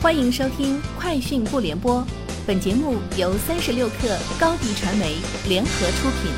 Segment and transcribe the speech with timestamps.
[0.00, 2.00] 欢迎收听《快讯不联播》，
[2.46, 5.16] 本节目由三十六克高低传媒
[5.48, 6.30] 联合出品。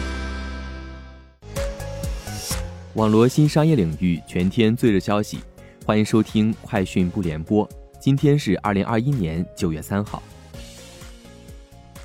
[2.95, 5.41] 网罗新商业领域全天最热消息，
[5.85, 7.69] 欢迎收听《快讯不联播》。
[8.01, 10.23] 今天是二零二一年九月三号。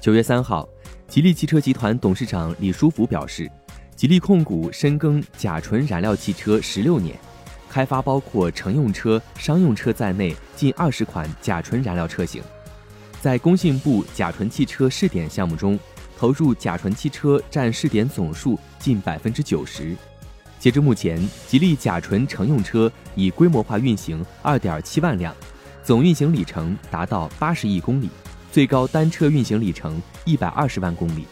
[0.01, 0.67] 九月三号，
[1.07, 3.49] 吉利汽车集团董事长李书福表示，
[3.95, 7.17] 吉利控股深耕甲醇燃料汽车十六年。
[7.75, 12.41] 开发包括乘用车、商用车在内近二十款甲醇燃料车型，
[13.19, 15.77] 在工信部甲醇汽车试点项目中，
[16.17, 19.93] 投入甲醇汽车占试点总数近百分之九十。
[20.57, 25.35] 截至目前，吉利甲醇乘用车已规模化运行二点七万辆，
[25.83, 28.09] 总运行里程达到八十亿公里，
[28.53, 31.25] 最高单车运行里程一百二十万公里。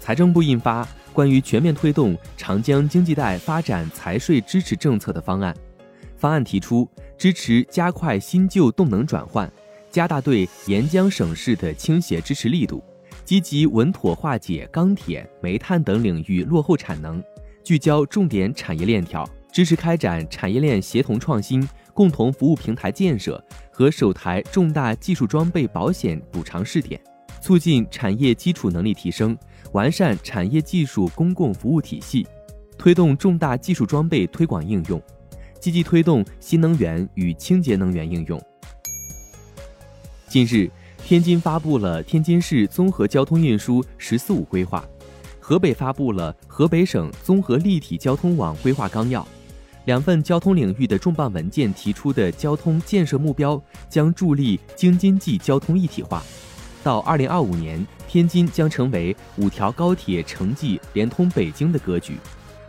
[0.00, 0.84] 财政部印发。
[1.16, 5.56] 关于全面推动长江经济带发展财税支持政策的方案，
[6.14, 9.50] 方案提出支持加快新旧动能转换，
[9.90, 12.84] 加大对沿江省市的倾斜支持力度，
[13.24, 17.24] 积极稳妥化解钢铁、煤炭等领域落后产能，
[17.64, 27.00] 聚焦重点产业链条，支持开展产业链协同创新、共同服务平台建设和首台重大技术装备保险补偿试点，
[27.40, 29.34] 促进产业基础能力提升。
[29.76, 32.26] 完善产业技术公共服务体系，
[32.78, 34.98] 推动重大技术装备推广应用，
[35.60, 38.42] 积极推动新能源与清洁能源应用。
[40.28, 40.70] 近日，
[41.04, 44.82] 天津发布了天津市综合交通运输“十四五”规划，
[45.38, 49.28] 河北发布了河北省综合立体交通网规划纲要。
[49.84, 56.22] 两份交通领域的重磅文件提出的交通建设目标，将助力京津冀交通一体化。
[56.86, 62.12] 到二零二五年，天津将成为五条高铁城际连通北京的格局；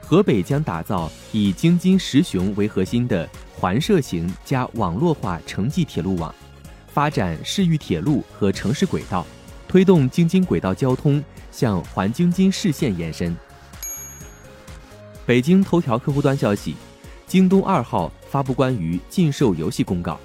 [0.02, 6.34] 河北将打造以京津十雄为核心的环设型加网络化城际铁路网，
[6.88, 9.23] 发展市域铁路和城市轨道，
[9.68, 13.38] 推动京津轨道交通向环京津市线延伸。
[15.28, 16.73] 北京头条客户端消息，
[17.28, 20.20] 京东二号发布关于禁售游戏公告，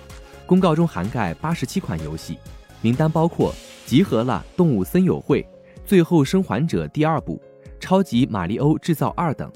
[0.46, 2.38] 公告中涵盖八十七款游戏，
[2.82, 3.54] 名单包括。
[3.84, 5.42] 集合了《动物森友会》
[5.84, 7.36] 《最后生还者》第二部、
[7.78, 9.52] 《超级马里欧制造二》等。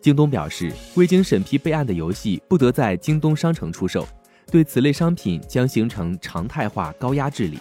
[0.00, 4.06] 京东表示，未经审批备案的游戏不得在京东商城出售，
[4.52, 7.58] 对此类商品将形成常态化高压治理。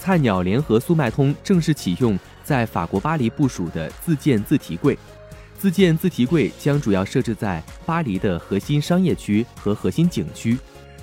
[0.00, 4.98] 菜鸟联合速卖通正式启用在法国巴黎部署的自建自提柜，
[5.56, 10.58] 自建自提柜将主要设置在巴黎的核心商业区和核心景区，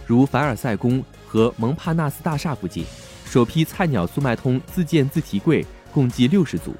[0.07, 1.03] 如凡尔赛宫。
[1.29, 2.85] 和蒙帕纳斯大厦附近，
[3.25, 6.73] 首批菜鸟速卖通自建自提柜共计六十组，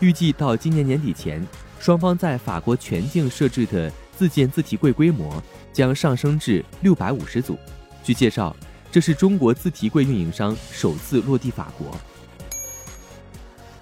[0.00, 1.46] 预计到今年年底前，
[1.78, 5.30] 双方在法国全境设置的自建自提柜规模
[5.70, 7.58] 将上升至六百五十组。
[8.02, 8.56] 据介绍，
[8.90, 11.94] 这是中国自提柜运营商首次落地法国。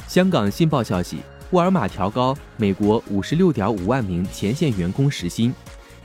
[0.08, 1.18] 香港信报消息，
[1.52, 5.54] 沃尔玛调高美国五十六点五万名前线员工时薪，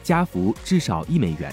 [0.03, 1.51] 加幅至少一美元。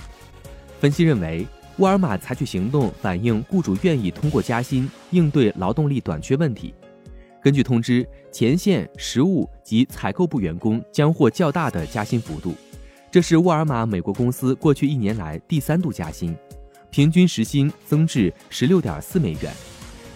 [0.80, 1.46] 分析认为。
[1.76, 6.74] 沃尔玛采取行动，反映雇主愿意通过加薪应对劳动力短缺问题。
[7.42, 12.54] 根据通知，前线、实物及采购部员工将获较大的加薪幅度，
[13.10, 16.36] 这是沃尔玛美国公司过去一年来第三度加薪，
[16.90, 19.50] 平均时薪增至十六点四美元。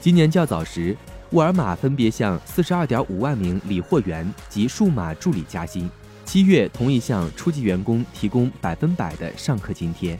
[0.02, 0.94] 今年较早时，
[1.30, 5.88] 沃尔玛分别向四十二点五万名理货员及数码助理加薪，
[6.26, 10.18] 七月同意向初级员工提供百分百的上课津贴。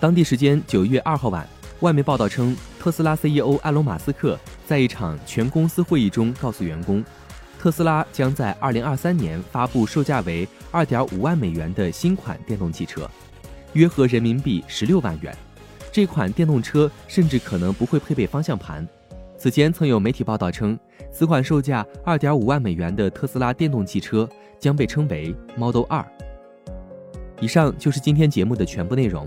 [0.00, 1.48] 当地时间九月二号晚，
[1.80, 7.02] 外媒报道称，特斯拉 CEO 埃隆·马斯克在一场全公司会议中告诉员工，
[7.58, 13.08] 特斯拉将在二零二三年发布售价为二点五万美元的新款电动汽车，
[13.72, 15.34] 约合人民币十六万元。
[15.90, 18.86] 这款电动车甚至可能不会配备方向盘。
[19.38, 20.78] 此前曾有媒体报道称，
[21.12, 24.28] 此款售价二点五万美元的特斯拉电动汽车
[24.58, 26.04] 将被称为 Model 二。
[27.40, 29.26] 以上就是今天节目的全部内容。